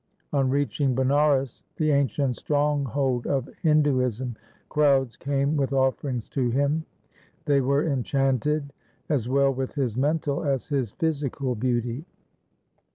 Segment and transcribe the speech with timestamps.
[0.33, 4.35] On reaching Banaras, the ancient stronghold of Hinduism,
[4.67, 6.85] crowds came with offerings to him.
[7.45, 8.73] They were enchanted
[9.09, 12.05] as well with his mental as his physical beauty.